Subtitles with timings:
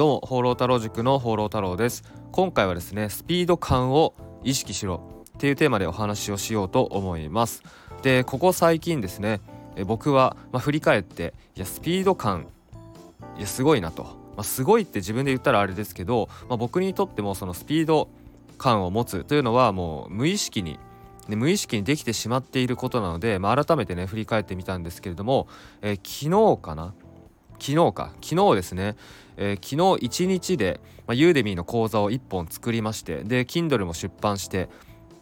[0.00, 2.04] どうも放浪太郎塾の放浪太郎です。
[2.32, 5.02] 今回はですねスピード感を意識しろ
[5.36, 7.62] っていうテーマでお話をしようと思います。
[8.00, 9.42] でここ最近ですね
[9.76, 12.46] え僕は、まあ、振り返っていやスピード感
[13.36, 18.08] いやすごいなと、まあ、すごいって自分で言ったらあれですけど、まあ、僕にとってもそのスピード
[18.56, 20.78] 感を持つというのはもう無意識に
[21.28, 25.46] ね、無意識にできてしまっていることなので、まあ、改めてね振り返ってみたんですけれども、
[25.82, 26.94] えー、昨日かな
[27.60, 28.96] 昨日か昨日ですね、
[29.36, 29.68] えー、昨
[30.00, 34.68] 日1日で、まあ、ユーデミーの講座を1本作りましてで Kindle も出版して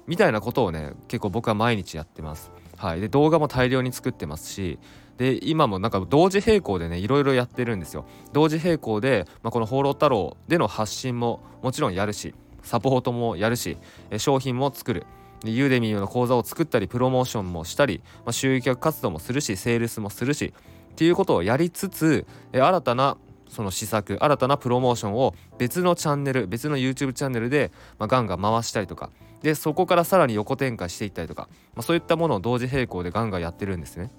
[0.06, 2.50] みたいなことをね結構僕は毎日やってます。
[2.78, 4.78] はい、で動画も大量に作ってますし
[5.18, 8.06] で今もなんか同時並行でねいろいろやってるんですよ。
[8.32, 13.76] 同時並行で、まあ、この「放浪太郎」での発信ももちろんやるしサポートもやるし
[14.16, 15.06] 商品も作る。
[15.44, 20.52] ユーデミーの講座を作ったりプロモーションもしたり、まあ、収益活動もするしセールスもするし
[20.98, 34.10] っていうことをやりつつ新たなその施策新たなプロモーションを別のチャンネル別の YouTube チャンネルで、まあ、ガンガン回したりとかでそこからさらに横展開していったりとか、まあ、そういったものを同時並行でガンガンやってるんですね。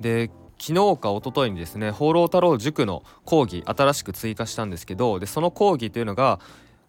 [0.00, 6.40] で昨日か一昨日にですね放浪太郎塾の講義新しく追加したんですけどでその講義というのが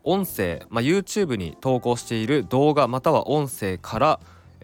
[0.06, 4.20] 音声、まあ、YouTube に投稿している動画または音声から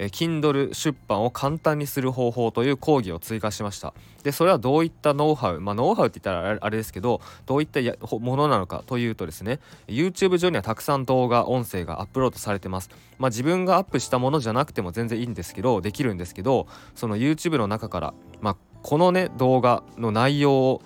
[0.07, 3.93] Kindle 出版を簡単にする方法という講義を追加しました。
[4.23, 7.79] でそれはどういったノウハウまあノウハウって言ったらあれですけどどういった
[8.19, 12.89] ものなのかというとですね YouTube 上にはたくさん動画音声がアップロードされてます。
[13.17, 20.81] まあ自分がアップしたものじゃなくても全然いいんですけどできるんですけどその YouTube の中からまあこのね動画の内容を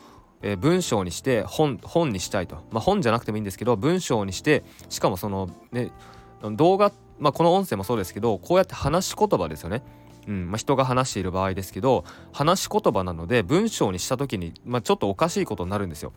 [0.60, 1.80] 文章にして本
[2.12, 5.92] にしたいと、まあ、本じゃなくてもいいんですけど文章にしてしかもそのね
[6.52, 9.84] 動画まあ、この音声もそうですけどこうやって話し言葉ですよね。
[10.28, 16.14] うんまあ、人が話している場合ですけど話し言葉なので文章にした時に、まあ、ちょっとおかしいことになるんですよ。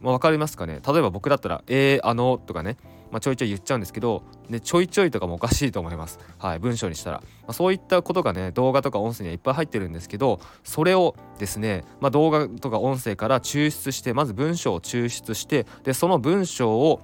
[0.00, 0.80] まあ、分かりますかね？
[0.86, 2.78] 例えば僕だったら「えー、あの」とかね、
[3.10, 6.18] まあ、ちょいちょい言っちゃうんですけど、ね、ちょいちょいとかもおかしいと思います。
[6.38, 17.00] はい文章にしたら、まあ、そういったことがね動画とか音声にはいっぱい入ってるんですけどそれをですね、まあ、動画とか音声から抽出してまず文章を抽出してでその文章を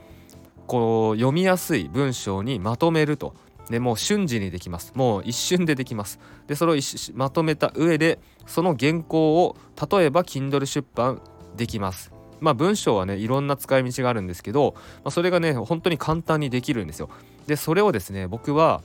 [0.66, 3.34] こう読みやすい文章にまとめると。
[3.70, 4.92] でもう瞬時にできます。
[4.94, 6.20] もう一瞬でできます。
[6.46, 6.76] でそれを
[7.14, 9.56] まとめた上でその原稿を
[9.90, 11.20] 例えば Kindle 出版
[11.56, 12.12] できます。
[12.38, 17.08] まあ文章はねいろんな使い道があるんですけど、まあ、それがね本当に簡単にできるんですよ。
[17.46, 18.82] でそれをですね僕は、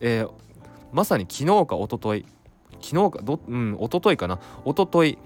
[0.00, 0.30] えー、
[0.92, 2.26] まさに昨日か一昨日
[2.80, 4.40] 昨日かどうん一昨日かな。
[4.64, 5.18] 一昨日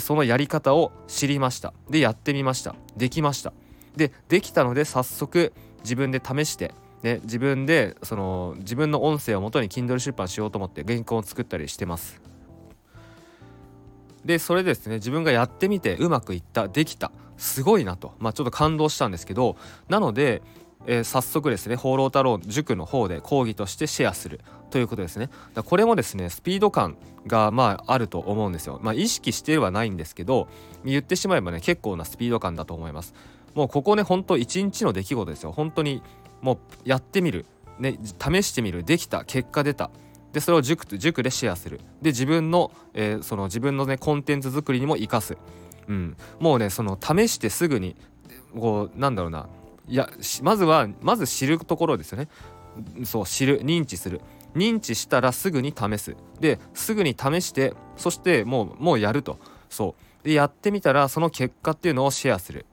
[0.00, 1.72] そのやり方を知りました。
[1.88, 2.74] でやってみました。
[2.96, 3.52] できました。
[3.96, 5.52] でできたので早速
[5.82, 12.20] 自分で試してね、自分でその自分の音声をもとに Kindle 出版しようと思って原稿を作ったりしてます。
[14.24, 17.12] でそれですね自分がやってみてうまくいったできた。
[17.36, 19.58] すごいなと、まあ、ちょっと感動したんですけど
[19.90, 20.40] なので、
[20.86, 24.40] えー、早速ですね放浪太郎塾の方で講義としてシェアする。
[24.70, 25.30] ということですね。
[25.54, 26.96] だこれもですねスピード感
[27.26, 28.80] がまああると思うんですよ。
[28.82, 30.48] まあ意識してはないんですけど
[30.84, 33.14] 言ってしまえばね結構なスピード感だと思います。
[33.56, 35.50] もうここねほんと一日の出来事ですよ。
[35.50, 36.02] 本当に
[36.42, 37.46] もうやってみる、
[37.78, 38.84] ね、試してみる。
[38.84, 39.24] できた。
[39.24, 39.90] 結果出た。
[40.32, 41.80] でそれを塾塾でシェアする。
[42.02, 45.38] で自分の,、えー、その自分のねコンテンツ作りにも生かす、
[45.88, 47.96] うん、もうねその試してすぐに
[48.54, 49.48] こうなんだろうな。
[49.88, 50.10] いや
[50.42, 52.28] まずはまず知るところですよね。
[53.04, 53.62] そう知る。
[53.62, 54.20] 認知する。
[54.54, 56.14] 認知したらすぐに試す。
[56.40, 59.38] ですぐに試してそしてもうもうやると。
[59.70, 60.28] そう。
[60.28, 62.66] でやってみたらその結果っていうのをシェアする。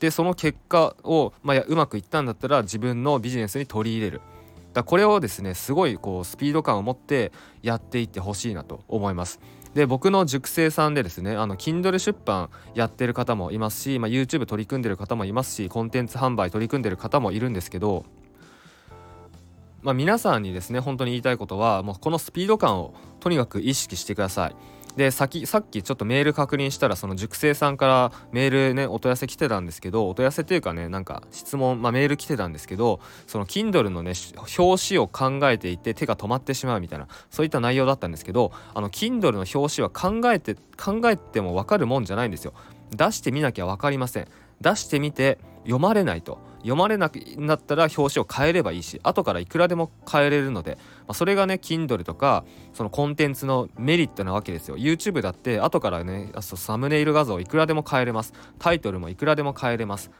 [0.00, 4.20] でその結果を、まあ、うまくいったんだったら自分のビジネスに取り入れる
[4.72, 9.40] だこれをですねすごいこうスピード感を持ってやっていってほしいなと思います
[9.74, 18.04] で僕の塾生さんでですねあの Kindle 出版やってる方もいますし、まあ、YouTube 取り組んでる方もいますしコンテンツ販売取り組んでる方もいるんですけど
[19.82, 24.56] まあ、皆さんにですね本当に言いたいことはもうこのスピード感をとにかく意識してください。
[24.96, 34.12] で先さっきちょっとメール確認したらその塾生さんからメールねお問い合わせ来てたんですけどお問い合わせっていうかねなんか質問、まあ、メール来てたんですけどその Kindle のね
[34.58, 42.54] 表紙を考えていて手が止まってしまうみたいなそういった内容だったんですけどあの Kindle の表紙は考えて考えても分かるもんじゃないんですよ。
[42.90, 44.28] 出してみなきゃ分かりません。
[44.60, 46.38] 出してみて読まれないと。
[46.60, 50.76] 読まれなくなったら表紙を変えればいいし後からいくらでも変えれるので、
[51.06, 60.10] まあ、それがね Kindle とかそのコンテンツのメリットなわけですよ YouTube だって後からねあサムネイル画像いくらでも変えれますタイトルもいくらでも変えれます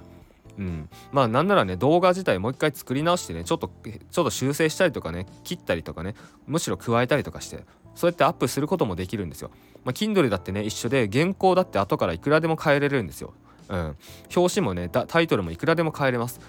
[0.59, 6.15] うん、まあなんならね動画自体もう一回作り直してねちょっとちょっと修正したりとかね切ったりとかね
[6.47, 7.65] むしろ加えたりとかして
[7.95, 9.51] そうやってアップすることもできるんですよ。
[9.85, 13.33] まあ、Kindle だってね一緒で原稿だって後からいくらでも変えれるんですよ。
[13.71, 13.97] うん、
[14.37, 16.41] 表紙もねタイトルもいくらでも変えれます。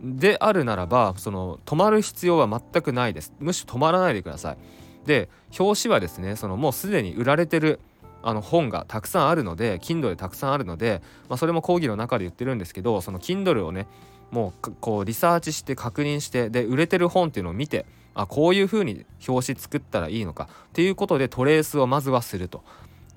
[0.00, 3.32] であるならばその止まる必要は全くないです。
[3.38, 4.58] むしろ止まらないでください。
[5.06, 5.28] で
[5.58, 7.80] 表紙はですねそのもうすでに売られてる
[8.22, 13.86] あの本がたくさんあるので Kindle でたくさんあるので、まあ、それも講義の中で言ってるんですけどその Kindle をね
[14.32, 22.64] もうこうリサーチして確認してで売れてる本っていうのを見てあこういう風に表紙作ったらいいのかっていうことでトレースをまずはすると。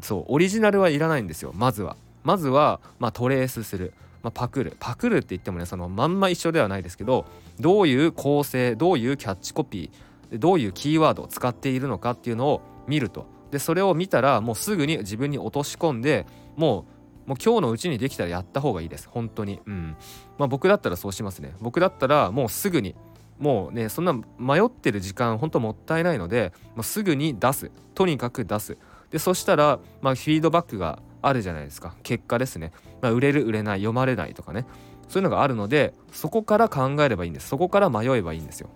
[0.01, 1.95] そうオリジナルはいらないんですよまずは。
[2.23, 4.75] まずは、まあ、トレースする、まあ、パクる。
[4.79, 7.25] パクるって言ってもねそのまんま一緒ではないですけど
[7.59, 13.25] どういう構成どういうキャッチコピーどういうキーワードを使っているのかっていうのを見ると。
[13.51, 16.25] でそれを見たらもうすぐに自分に落とし込んで
[16.55, 19.07] もうもう今日のうちにできたらやった方がいいです。
[19.09, 19.61] 本当に。
[19.65, 19.95] うん。
[20.37, 21.53] まあ僕だったらそうしますね。
[21.61, 22.95] 僕だったらもうすぐに。
[23.39, 27.71] もうねそんな迷ってる時間本当もったいないのでもうすぐに出す。
[27.95, 28.77] とにかく出す。
[29.09, 31.95] でそしたらまあフィードバックがあるじゃないですか。
[32.03, 32.71] 結果ですね、
[33.01, 34.65] まあ、売れる売れない読まれないとかね。
[35.07, 37.49] そういうのがあるのでそこから考えればいいんです。
[37.49, 38.69] そこから迷えばいいんですよ。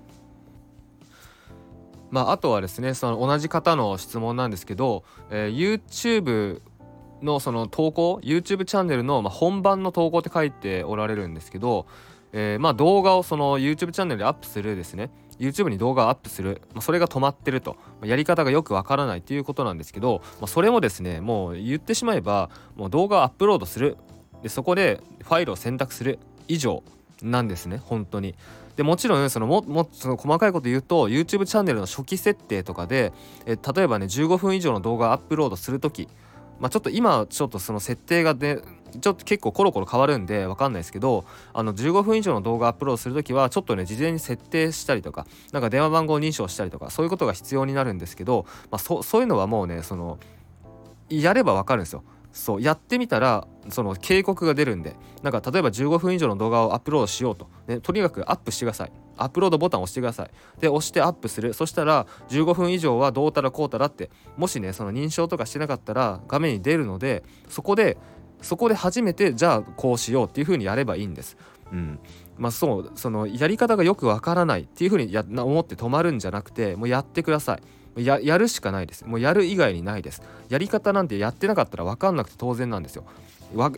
[2.12, 6.62] まあ、あとはですねその同じ方の質問なんですけど、えー、YouTube
[7.22, 11.88] のその投稿 YouTube チャンネルの、まあ、本番の投稿って書いておられるんですけど、
[12.34, 15.10] えー、まあ動画をその YouTube チャンネルでアップするですね。
[15.40, 23.98] YouTube に動画をアップする、まあ、それが止まってると、まあ、やり方がよくわからないっていうことなんですけど、まあ、それもですねもう言ってしまえばもう動画をアップロードする。
[24.42, 26.20] でそこでファイルを選択する。
[26.48, 26.84] 以上
[27.24, 28.36] なんですね本当に。
[28.76, 33.14] でもちろんそのももその細かいこと言うと YouTube チャンネルの初期設定とかで
[33.46, 36.10] え例えばね15分以上の動画をアップロードする時
[36.60, 38.60] まあ、ちょっと今ちょっとその設定がね
[39.00, 50.20] ちょっと結構コロコロ変わるんで分かんないですけどあの15分以上の動画アップロードする時はちょっとね事前に設定したりとかなんか電話番号認証したりとかそういうことが必要になるんですけど、まあ、そそういうのはもうねその
[51.10, 52.04] やれば分かるんですよ。
[52.36, 58.92] そうやってみたらその警告が出るんでなんか例えば15分以上の動画をアップロードしようと、ね、とにかくアップしてください。
[59.18, 60.32] アップロードボタンを押してください。
[60.60, 61.54] で押してアップする。
[61.54, 67.98] そしたら15分以上はどうたらこうたらってもしねその認証とかしてなかったら画面に出るのでそこで
[68.42, 71.38] そこで初めてじゃあこうしようっていう風にやればいいんです。
[71.72, 72.00] うん。
[72.38, 77.60] まあそうそのやり方がよくわからないっていう風にや思って止まるんじゃなくてもうやってくださ
[77.96, 78.04] い。
[78.04, 79.06] ややるしかないです。
[79.06, 80.22] もうやる以外にないです。
[80.50, 83.06] やり方なんてやってなかったら分かんなくて当然なんですよ。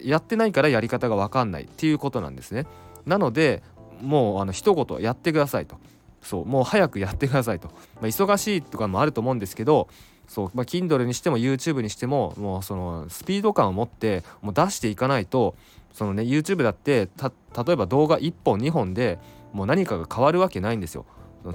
[0.01, 2.65] やってないからやり方が分かんないっていうことなんですね。
[3.05, 3.61] なので
[4.01, 5.77] もうあの一言やってくださいと。
[6.21, 7.73] そうもう早くやってくださいと、ま
[8.03, 9.87] あ、忙しいとかもあると思うんですけど
[10.27, 15.55] そう、まあ、Kindle にしても YouTube にしてももうそのスピード感を持ってもう出していかないと
[15.93, 19.19] そのね YouTube だって例えば動画1本2本で
[19.53, 21.05] もう何かが変わるわけないんですよ。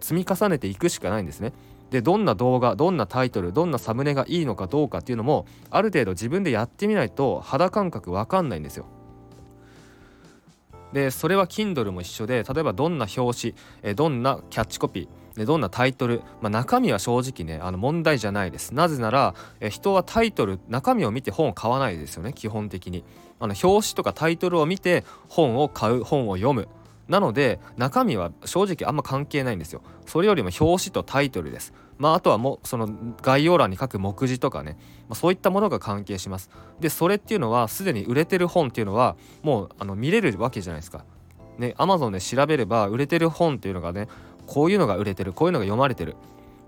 [0.01, 1.53] 積み重ねていくしかないんですね。
[1.91, 8.87] でどんな動画どんなタイトルどんなサムネがいいのかどうかっていうのもある程度自分でやってみないと肌感覚わかんないんですよ。
[10.95, 18.75] でそれは Kindle も一緒で例えばどんな表紙えどんなキャッチコピーでどんなタイトル、まあ、中身は正直ねあの問題じゃないです。
[18.75, 23.05] なぜならえ人はタイトル中身を見て本を買わないですよね基本的に。
[23.41, 26.69] あの表紙とかタイトルを見て本を買う本を読む。
[27.09, 29.83] なので中身は正直あんま関係ないんですよ。
[30.07, 31.73] それよりも表紙とタイトルです。
[31.99, 32.89] まああとはもその
[33.21, 34.77] 概要欄に書く目次とかね、
[35.09, 36.51] まあ、そういったものが関係します。
[36.81, 41.05] でそれっていうのはすでに売れてる本っていうのはもうあの見れるわけじゃないですか。
[41.59, 44.09] ね Amazon で調べれば売れてる本っていうのがね
[44.47, 46.17] こういうのが売れてるこういうのが読まれてる。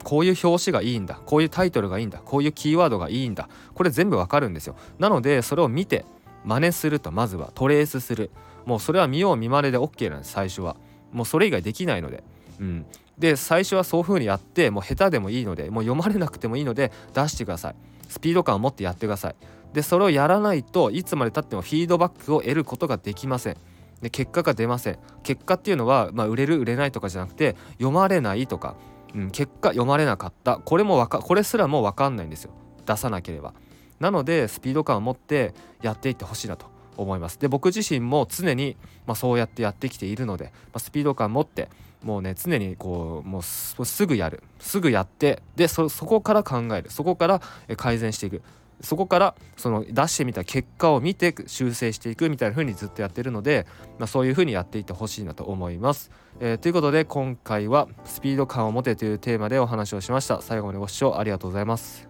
[0.02, 1.20] こういう表紙がいいんだ。
[1.24, 2.20] こういうタイトルがいいんだ。
[2.24, 3.48] こういうキーワードがいいんだ。
[3.74, 4.76] これ全部わかるんですよ。
[4.98, 6.04] なのでそれを見て
[6.44, 8.30] 真似するとまずはトレースする。
[8.66, 10.76] もうそれは見よう見まねで OK なんです最初は。
[11.12, 12.22] もうそれ以外できないので。
[12.60, 12.86] うん。
[13.18, 17.74] で最初はそういう風にやってもう下手でもいいのでもう読まれなくてもいいので出してください。
[18.08, 19.36] スピード感を持ってやってください。
[19.72, 23.56] でそれをやらないといつまでたってもフィードバックを得ることができません。
[24.04, 24.98] で結果が出ません。
[25.24, 28.76] 結果っていうのは、まあ、売れる売れないとかじゃなくて読まれないとか、
[29.14, 30.58] うん、結果読まれなかった。
[30.58, 32.52] これもわかこれすらも分かんないんですよ。
[32.86, 33.54] 出さなければ。
[33.98, 36.72] なのでスピード感を持ってやっていってほしいなと。
[36.96, 37.38] 思います。
[37.38, 41.68] で僕自身も常に、まあ、そうやってやってきているので、まあ、スピード感持って
[42.02, 44.42] もうね常にこうもうすぐやる。
[44.60, 46.90] すぐやってでそこから考える。
[46.90, 47.40] そこから
[47.76, 48.42] 改善していく。
[48.84, 53.66] そこからその出してみた結果を見て修正していくみたいな風にずっとやってるので、
[53.98, 56.10] まあ、そういう風にやっていってほしいなと思います、
[56.40, 60.42] えー、ということで今回はスピード感を持てというテーマでお話をしました。
[60.42, 62.08] 最後までご視聴ありがとうございます。